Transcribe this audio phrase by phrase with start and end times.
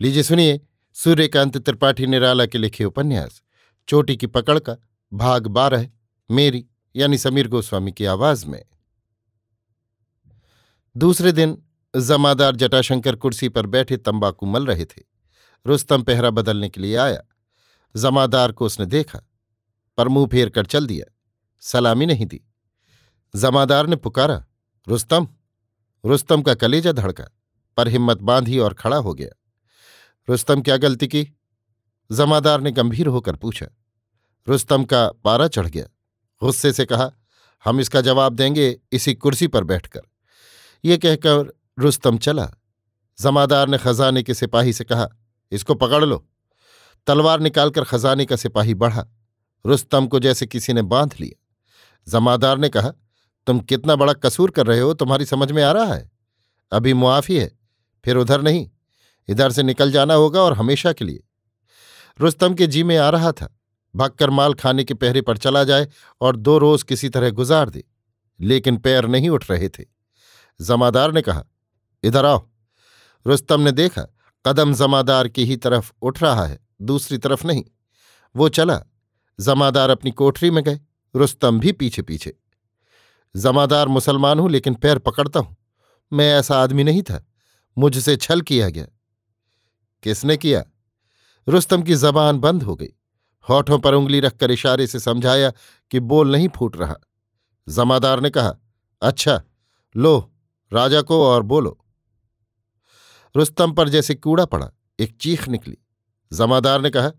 [0.00, 0.60] लीजिए सुनिए
[0.92, 3.42] सूर्यकांत त्रिपाठी निराला के लिखे उपन्यास।
[3.88, 4.76] चोटी की पकड़ का
[5.12, 5.90] भाग बारह,
[6.30, 8.64] मेरी यानी समीर गोस्वामी की आवाज़ में।
[10.96, 11.62] दूसरे दिन
[11.96, 15.02] जमादार जटाशंकर कुर्सी पर बैठे तंबाकू मल रहे थे।
[15.66, 17.22] रुस्तम पहरा बदलने के लिए आया।
[17.96, 19.20] जमादार को उसने देखा,
[19.96, 21.12] पर मुँह फेर कर चल दिया।
[21.60, 22.40] सलामी नहीं दी।
[23.36, 24.46] जमादार ने पुकारा,
[24.88, 25.28] रुस्तम
[26.06, 27.24] रुस्तम का कलेजा धड़का,
[27.76, 29.42] पर हिम्मत बांधी और खड़ा हो गया।
[30.28, 31.28] रुस्तम क्या गलती की?
[32.12, 33.66] जमादार ने गंभीर होकर पूछा।
[34.48, 35.84] रुस्तम का पारा चढ़ गया।
[36.42, 37.12] गुस्से से कहा,
[37.64, 40.00] हम इसका जवाब देंगे इसी कुर्सी पर बैठकर।
[40.84, 42.52] ये कहकर रुस्तम चला।
[43.20, 45.08] जमादार ने खजाने के सिपाही से कहा,
[45.52, 46.28] इसको पकड़ लो।
[47.06, 49.06] तलवार निकालकर खजाने का सिपाही बढ़ा।
[49.66, 51.46] रुस्तम को जैसे किसी ने बाँध लिया।
[52.08, 52.92] जमादार ने कहा,
[53.46, 56.10] तुम कितना बड़ा कसूर कर रहे हो, तुम्हारी समझ में आ रहा है।
[56.72, 57.58] अभी मुआफी है,
[58.04, 58.70] फिर उधर नहीं।
[59.28, 61.22] इधर से निकल जाना होगा और हमेशा के लिए।
[62.20, 63.60] रुस्तम के जी में आ रहा था।
[63.96, 65.88] भागकर माल खाने के पहरे पर चला जाए
[66.20, 67.84] और दो रोज किसी तरह गुजार दे,
[68.40, 69.84] लेकिन पैर नहीं उठ रहे थे।
[70.60, 71.44] जमादार ने कहा,
[72.02, 72.48] इधर आओ।
[73.26, 74.06] रुस्तम ने देखा,
[74.46, 77.64] कदम जमादार की ही तरफ़ उठ रहा है, दूसरी तरफ़ नहीं।
[78.36, 78.82] वो चला।
[79.40, 80.80] जमादार अपनी कोठरी में गए।
[81.16, 82.36] रुस्तम भी पीछे पीछे
[83.36, 85.56] जमादार मुसलमान हूँ, लेकिन पैर पकड़ता हूँ।
[86.12, 87.24] मैं ऐसा आदमी नहीं था।
[87.78, 88.86] मुझसे छल किया गया।
[90.06, 90.64] किसने किया?
[91.48, 92.88] रुस्तम की जबान बंद हो गई।
[93.50, 95.52] होठों पर उंगली रखकर इशारे से समझाया
[95.90, 96.96] कि बोल नहीं फूट रहा।
[97.68, 98.54] जमादार ने कहा
[99.02, 99.42] अच्छा
[99.96, 100.32] लो,
[100.72, 101.84] राजा को और बोलो।
[103.36, 105.78] रुस्तम पर जैसे कूड़ा पड़ा, एक चीख निकली।
[106.32, 107.12] जमादार ने कहा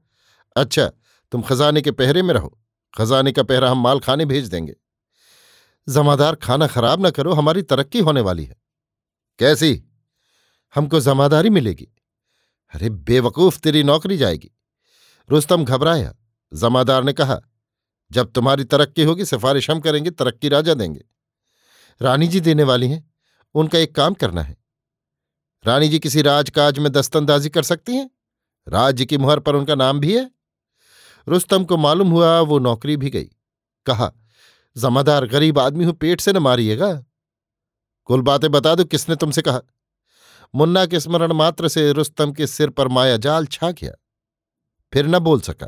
[0.55, 0.91] अच्छा
[1.31, 2.59] तुम खजाने के पहरे में रहो।
[2.97, 4.75] खजाने का पहरा हम माल खाने भेज देंगे।
[5.89, 8.55] जमादार, खाना खराब ना करो, हमारी तरक्की होने वाली है।
[9.39, 9.83] कैसी?
[10.75, 11.87] हमको जमादारी मिलेगी।
[12.75, 14.51] अरे बेवकूफ़ तेरी नौकरी जाएगी।
[15.29, 16.15] रुस्तम घबराया।
[16.53, 17.41] जमादार ने कहा,
[18.11, 21.05] जब तुम्हारी तरक्की होगी, सिफारिश हम करेंगे, तरक्की राजा देंगे।
[22.01, 23.11] रानी जी देने वाली हैं,
[23.53, 24.57] उनका एक काम करना है।
[25.65, 28.09] रानी जी किसी राजकाज में दस्तंदाजी कर सकती हैं?
[28.67, 30.31] राज्य की मुहर पर उनका नाम भी है?
[31.27, 33.29] रुस्तम को मालूम हुआ, वो नौकरी भी गई।
[33.85, 34.11] कहा,
[34.77, 37.03] जमादार, गरीब आदमी हूँ, पेट से न मारिएगा।
[38.05, 39.61] कुल बातें बता दो, किसने तुमसे कहा?
[40.55, 43.91] मुन्ना के स्मरण मात्र से रुस्तम के सिर पर माया जाल छा गया।
[44.93, 45.67] फिर न बोल सका,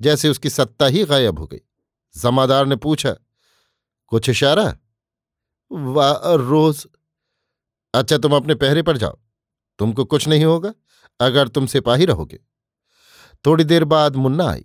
[0.00, 1.58] जैसे उसकी सत्ता ही गायब हो गई।
[2.14, 3.16] जमादार ने पूछा,
[4.06, 4.76] कुछ इशारा?
[5.72, 6.86] वाह, रोज।
[7.94, 9.18] अच्छा तुम अपने पहरे पर जाओ।
[9.78, 10.72] तुमको कुछ नहीं होगा,
[11.20, 12.38] अगर तुम सिपाही रहोगे।
[13.46, 14.64] थोड़ी देर बाद मुन्ना आई।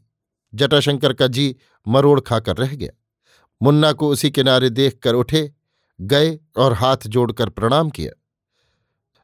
[0.53, 1.55] जटाशंकर का जी
[1.87, 2.91] मरोड़ खाकर रह गया।
[3.61, 5.53] मुन्ना को उसी किनारे देख कर उठे,
[6.01, 8.11] गए और हाथ जोड़कर प्रणाम किया।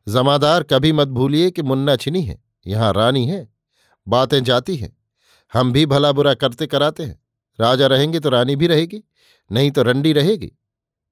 [0.07, 3.47] जमादार कभी मत भूलिए कि मुन्ना छिनी है, यहाँ रानी है,
[4.07, 4.97] बातें जाती हैं,
[5.53, 7.19] हम भी भला बुरा करते कराते हैं,
[7.59, 9.03] राजा रहेंगे तो रानी भी रहेगी,
[9.51, 10.51] नहीं तो रंडी रहेगी,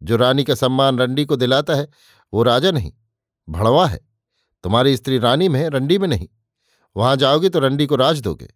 [0.02, 1.88] जो रानी का सम्मान रंडी को दिलाता है,
[2.34, 2.92] वो राजा नहीं,
[3.48, 4.00] भड़वा है,
[4.64, 6.28] तुम्हारी स्त्री रानी में है, रंडी में नहीं,
[6.96, 8.48] वहाँ जाओगे तो रंडी को राज दोगे,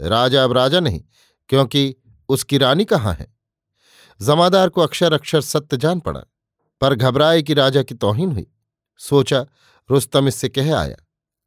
[0.00, 1.02] राजा अब राजा नहीं,
[1.48, 1.94] क्योंकि
[2.28, 3.34] उसकी रानी कहाँ है?
[4.20, 6.20] जमादार को अक्षर अक्षर सत्य जान पड़ा,
[6.80, 8.46] पर घबराए कि राजा की तोहिन हुई
[8.96, 9.46] सोचा,
[9.90, 10.96] रुस्तम इससे कह आया।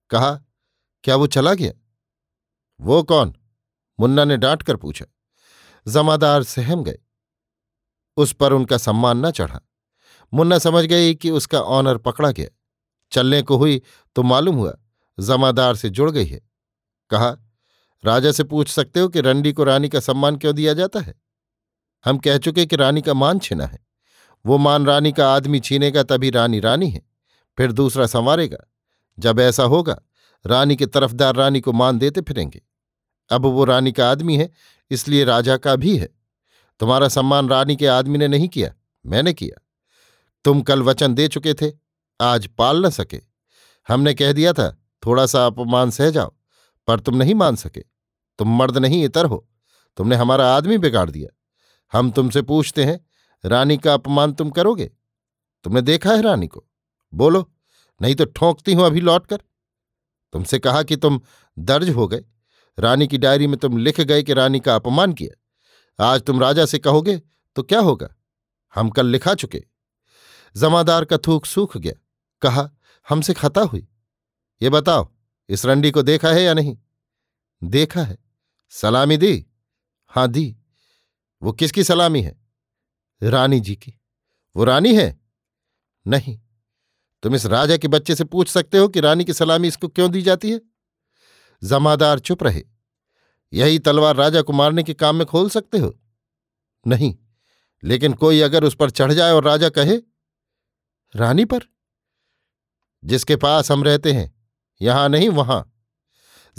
[0.09, 0.41] कहा,
[1.03, 1.71] क्या वो चला गया?
[2.81, 3.35] वो कौन?
[3.99, 5.05] मुन्ना ने डांट कर पूछा।
[5.87, 6.97] जमादार सहम गए।
[8.17, 9.61] उस पर उनका सम्मान न चढ़ा।
[10.33, 12.47] मुन्ना समझ गई कि उसका ऑनर पकड़ा गया।
[13.11, 13.81] चलने को हुई
[14.15, 14.77] तो मालूम हुआ,
[15.19, 16.41] जमादार से जुड़ गई है।
[17.09, 17.37] कहा,
[18.05, 21.21] राजा से पूछ सकते हो कि रंडी को रानी का सम्मान क्यों दिया जाता है?
[22.05, 23.79] हम कह चुके कि रानी का मान छीना है।
[24.45, 27.08] वो मान रानी का आदमी छीनेगा तभी रानी रानी है।
[27.59, 28.57] फिर दूसरा संवारेगा।
[29.19, 30.01] जब ऐसा होगा,
[30.45, 32.61] रानी के तरफदार रानी को मान देते फिरेंगे।
[33.31, 34.51] अब वो रानी का आदमी है,
[34.89, 36.09] इसलिए राजा का भी है।
[36.79, 38.73] तुम्हारा सम्मान रानी के आदमी ने नहीं किया,
[39.05, 39.61] मैंने किया।
[40.43, 41.71] तुम कल वचन दे चुके थे,
[42.21, 43.21] आज पाल न सके।
[43.87, 46.35] हमने कह दिया था थोड़ा सा अपमान सह जाओ,
[46.87, 47.83] पर तुम नहीं मान सके।
[48.37, 49.49] तुम मर्द नहीं, इतर हो।
[49.97, 51.37] तुमने हमारा आदमी बिगाड़ दिया।
[51.97, 53.05] हम तुमसे पूछते हैं,
[53.45, 54.91] रानी का अपमान तुम करोगे?
[55.63, 56.65] तुमने देखा है रानी को?
[57.13, 57.51] बोलो,
[58.01, 59.37] नहीं तो ठोंकती हूँ अभी लौटकर।
[60.33, 61.21] तुमसे कहा कि तुम
[61.59, 62.23] दर्ज हो गए।
[62.79, 66.65] रानी की डायरी में तुम लिख गए कि रानी का अपमान किया। आज तुम राजा
[66.65, 67.21] से कहोगे
[67.55, 68.15] तो क्या होगा?
[68.75, 69.63] हम कल लिखा चुके।
[70.55, 71.93] जमादार का थूक सूख गया।
[72.41, 72.69] कहा,
[73.09, 73.87] हमसे खता हुई।
[74.61, 75.11] ये बताओ,
[75.49, 76.77] इस रंडी को देखा है या नहीं?
[77.63, 78.17] देखा है।
[78.69, 79.45] सलामी दी?
[80.07, 80.57] हाँ, दी।
[81.41, 82.41] वो किसकी सलामी है?
[83.23, 83.99] रानी जी की।
[84.55, 85.19] वो रानी है?
[86.07, 86.39] नहीं।
[87.23, 90.11] तुम इस राजा के बच्चे से पूछ सकते हो कि रानी की सलामी इसको क्यों
[90.11, 90.61] दी जाती है?
[91.63, 92.63] जमादार चुप रहे।
[93.53, 95.99] यही तलवार राजा को मारने के काम में खोल सकते हो?
[96.87, 97.17] नहीं,
[97.83, 99.97] लेकिन कोई अगर उस पर चढ़ जाए और राजा कहे,
[101.15, 101.59] रानी पर?
[103.05, 104.47] जिसके पास हम रहते हैं,
[104.81, 105.75] यहाँ नहीं, वहाँ।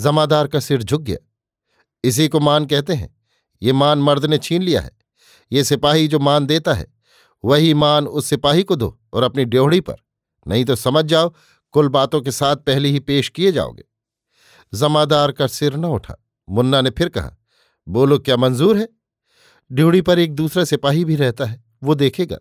[0.00, 1.26] जमादार का सिर झुक गया।
[2.04, 3.16] इसी को मान कहते हैं।
[3.62, 4.90] ये मान मर्द ने छीन लिया है।
[5.52, 6.94] ये सिपाही जो मान देता है,
[7.44, 9.96] वही मान उस सिपाही को दो और अपनी ड्योढ़ी पर।
[10.46, 11.34] नहीं तो समझ जाओ,
[11.72, 13.84] कुल बातों के साथ पहले ही पेश किए जाओगे।
[14.74, 16.16] जमादार का सिर न उठा।
[16.50, 17.36] मुन्ना ने फिर कहा
[17.88, 18.88] बोलो क्या मंजूर है?
[19.72, 22.38] ड्योढ़ी पर एक दूसरा सिपाही भी रहता है, वो देखेगा।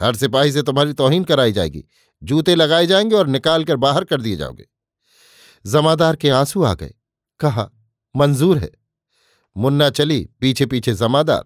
[0.00, 1.84] हर सिपाही से तुम्हारी तोहीन कराई जाएगी।
[2.22, 4.66] जूते लगाए जाएँगे और निकाल कर बाहर कर दिए जाओगे।
[5.66, 6.94] जमादार के आँसू आ गए।
[7.40, 7.70] कहा,
[8.16, 8.70] मंजूर है।
[9.56, 11.44] मुन्ना चली पीछे पीछे जमादार।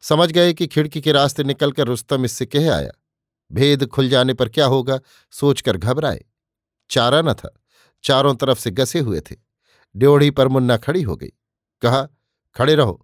[0.00, 2.90] समझ गए कि खिड़की के रास्ते निकलकर रुस्तम इससे कह आया
[3.52, 5.00] भेद खुल जाने पर क्या होगा?
[5.32, 6.24] सोचकर घबराए।
[6.90, 7.54] चारा न था।
[8.04, 9.36] चारों तरफ़ से गसे हुए थे।
[9.96, 11.32] ड्योढ़ी पर मुन्ना खड़ी हो गई।
[11.82, 12.08] कहा,
[12.56, 13.02] खड़े रहो।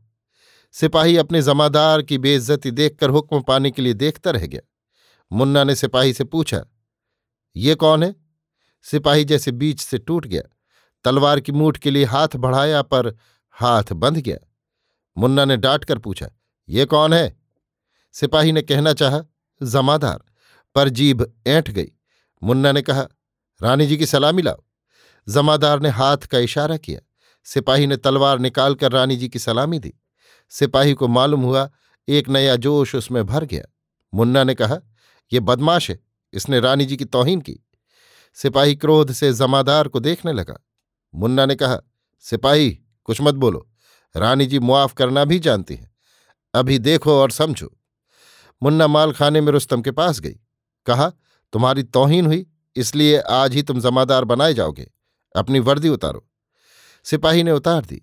[0.74, 4.60] सिपाही अपने जमादार की बेइज्जती देखकर हुक्म पाने के लिए देखता रह गया।
[5.32, 6.64] मुन्ना ने सिपाही से पूछा,
[7.56, 8.14] ये कौन है?
[8.82, 10.42] सिपाही जैसे बीच से टूट गया।
[11.04, 13.16] तलवार की मूठ के लिए हाथ बढ़ाया पर
[13.54, 14.38] हाथ बंध गया।
[15.16, 16.28] मुन्ना ने डांट कर पूछा,
[16.68, 17.36] ये कौन है?
[18.12, 19.22] सिपाही ने कहना चाहा,
[19.62, 20.22] जमादार।
[20.74, 21.88] पर जीभ ऐंठ गई।
[22.42, 23.08] मुन्ना ने कहा,
[23.62, 24.62] रानी जी की सलामी लाओ।
[25.28, 27.00] जमादार ने हाथ का इशारा किया।
[27.44, 29.94] सिपाही ने तलवार निकालकर रानी जी की सलामी दी।
[30.50, 31.70] सिपाही को मालूम हुआ,
[32.08, 33.64] एक नया जोश उसमें भर गया।
[34.14, 34.78] मुन्ना ने कहा
[35.32, 36.00] यह बदमाश है।
[36.32, 37.58] इसने रानी जी की तोहीन की।
[38.34, 40.58] सिपाही क्रोध से जमादार को देखने लगा।
[41.14, 41.80] मुन्ना ने कहा,
[42.20, 43.70] सिपाही, कुछ मत बोलो।
[44.16, 45.94] रानी जी मुआफ करना भी जानती हैं।
[46.54, 47.78] अभी देखो और समझो।
[48.62, 50.40] मुन्ना मालखाने में रुस्तम के पास गई।
[50.86, 51.12] कहा,
[51.52, 52.46] तुम्हारी तोहीन हुई,
[52.76, 54.90] इसलिए आज ही तुम जमादार बनाए जाओगे।
[55.36, 56.28] अपनी वर्दी उतारो।
[57.04, 58.02] सिपाही ने उतार दी।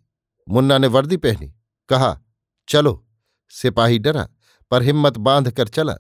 [0.50, 1.56] मुन्ना ने वर्दी पहनी।
[1.90, 2.22] कहा,
[2.70, 3.08] चलो।
[3.50, 4.30] सिपाही डरा,
[4.72, 5.96] पर हिम्मत बाँध कर चला।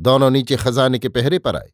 [0.00, 1.72] दोनों नीचे खजाने के पहरे पर आए।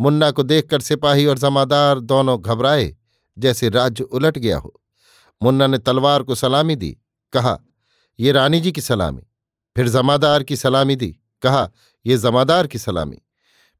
[0.00, 2.96] मुन्ना को देखकर सिपाही और जमादार दोनों घबराए,
[3.38, 4.82] जैसे राज्य उलट गया हो।
[5.42, 6.98] मुन्ना ने तलवार को सलामी दी।
[7.32, 7.60] कहा,
[8.20, 9.22] ये रानी जी की सलामी,
[9.76, 11.70] फिर जमादार की सलामी दी। कहा,
[12.06, 13.18] ये जमादार की सलामी।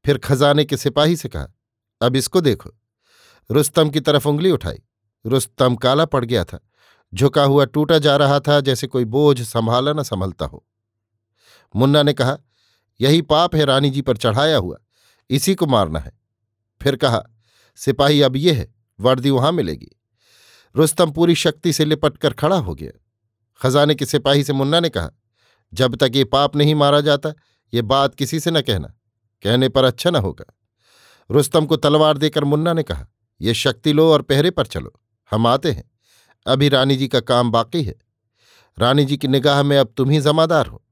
[0.05, 1.47] फिर खजाने के सिपाही से कहा,
[2.01, 2.71] अब इसको देखो।
[3.51, 4.77] रुस्तम की तरफ़ उंगली उठाई।
[5.25, 6.59] रुस्तम काला पड़ गया था।
[7.13, 10.65] झुका हुआ टूटा जा रहा था जैसे कोई बोझ संभाला न संभलता हो।
[11.75, 12.37] मुन्ना ने कहा,
[13.01, 14.77] यही पाप है रानी जी पर चढ़ाया हुआ।
[15.29, 16.19] इसी को मारना है।
[16.81, 17.23] फिर कहा,
[17.75, 19.89] सिपाही अब ये है, वर्दी वहाँ मिलेगी।
[20.75, 22.91] रुस्तम पूरी शक्ति से लिपट कर खड़ा हो गया।
[23.61, 25.09] खजाने के सिपाही से मुन्ना ने कहा,
[25.73, 27.33] जब तक ये पाप नहीं मारा जाता,
[27.73, 28.96] ये बात किसी से न कहना।
[29.43, 30.45] कहने पर अच्छा न होगा।
[31.31, 33.07] रुस्तम को तलवार देकर मुन्ना ने कहा,
[33.41, 34.93] ये शक्ति लो और पहरे पर चलो,
[35.31, 35.91] हम आते हैं।
[36.47, 37.95] अभी रानी जी का काम बाकी है।
[38.77, 40.83] रानी जी की निगाह में अब तुम ही जमादार हो।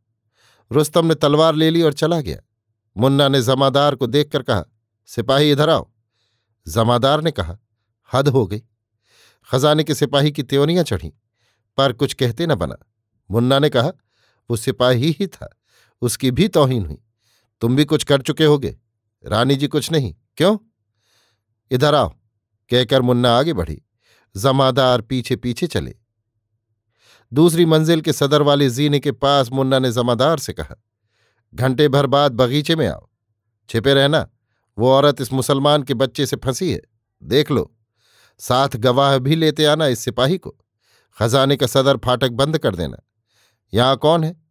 [0.71, 2.37] रुस्तम ने तलवार ले ली और चला गया।
[2.97, 4.63] मुन्ना ने जमादार को देखकर कहा,
[5.05, 5.91] सिपाही इधर आओ।
[6.67, 7.57] जमादार ने कहा,
[8.13, 8.61] हद हो गई।
[9.51, 11.13] खजाने के सिपाही की त्योनियाँ चढ़ी,
[11.77, 12.75] पर कुछ कहते न बना।
[13.31, 13.91] मुन्ना ने कहा,
[14.49, 15.57] वो सिपाही ही था,
[16.01, 16.97] उसकी भी तोहीन हुई।
[17.61, 18.77] तुम भी कुछ कर चुके होगे।
[19.25, 20.57] रानी जी कुछ नहीं। क्यों?
[21.71, 22.09] इधर आओ।
[22.69, 23.81] कहकर मुन्ना आगे बढ़ी।
[24.37, 25.95] जमादार पीछे पीछे चले।
[27.33, 30.75] दूसरी मंजिल के सदर वाले जीने के पास मुन्ना ने जमादार से कहा,
[31.53, 33.09] घंटे भर बाद बगीचे में आओ।
[33.69, 34.29] छिपे रहना।
[34.77, 36.81] वो औरत इस मुसलमान के बच्चे से फंसी है।
[37.23, 37.75] देख लो।
[38.39, 40.55] साथ गवाह भी लेते आना इस सिपाही को।
[41.19, 42.97] खजाने का सदर फाटक बंद कर देना।
[43.73, 44.43] यहाँ कौन है?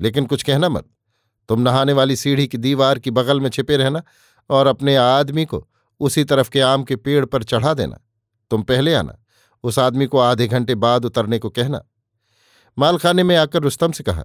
[0.00, 0.93] लेकिन कुछ कहना मत।
[1.48, 4.02] तुम नहाने वाली सीढ़ी की दीवार की बगल में छिपे रहना
[4.50, 5.68] और अपने आदमी को
[6.00, 8.00] उसी तरफ़ के आम के पेड़ पर चढ़ा देना।
[8.50, 9.18] तुम पहले आना।
[9.62, 11.84] उस आदमी को आधे घंटे बाद उतरने को कहना।
[12.78, 14.24] मालखाने में आकर रुस्तम से कहा,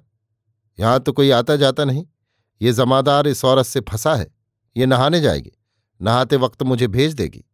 [0.80, 2.06] यहाँ तो कोई आता जाता नहीं।
[2.62, 4.28] ये जमादार इस औरत से फंसा है।
[4.78, 5.52] ये नहाने जाएगी।
[6.02, 7.46] नहाते वक्त मुझे भेज देगी।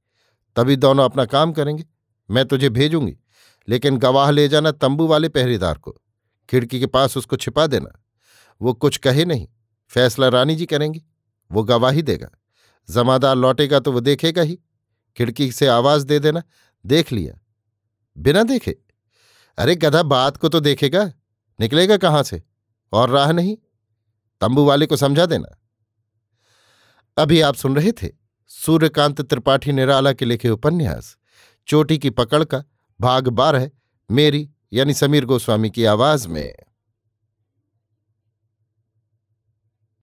[0.56, 1.86] तभी दोनों अपना काम करेंगे।
[2.32, 3.18] मैं तुझे भेजूँगी।
[3.68, 6.02] लेकिन गवाह ले जाना तंबू वाले पहरेदार को।
[6.50, 8.04] खिड़की के पास उसको छिपा देना।
[8.62, 9.48] वो कुछ कहे नहीं।
[9.88, 11.04] फैसला रानी जी करेंगी,
[11.51, 12.30] वो गवाही देगा।
[12.89, 14.60] जमादार लौटेगा तो वो देखेगा ही।
[15.18, 16.44] खिड़की से आवाज़ दे देना,
[16.86, 17.39] देख लिया।
[18.18, 18.77] बिना देखे?
[19.58, 21.13] अरे गधा बात को तो देखेगा,
[21.60, 22.44] निकलेगा कहाँ से?
[22.92, 23.58] और राह नहीं?
[24.42, 25.62] तंबू वाले को समझा देना।
[27.18, 28.10] अभी आप सुन रहे थे
[28.48, 31.18] सूर्यकांत त्रिपाठी निराला के लिखे उपन्यास,
[31.68, 32.63] चोटी की पकड़ का
[33.01, 33.72] भाग बारह,
[34.12, 36.56] मेरी यानी समीर गोस्वामी की आवाज़ में।